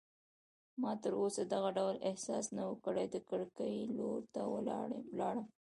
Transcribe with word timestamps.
ما 0.81 0.91
تراوسه 1.03 1.41
دغه 1.53 1.69
ډول 1.77 1.95
احساس 2.09 2.45
نه 2.55 2.63
و 2.69 2.73
کړی، 2.85 3.05
د 3.09 3.15
کړکۍ 3.29 3.75
لور 3.97 4.21
ته 4.33 4.41
ولاړم. 4.53 5.45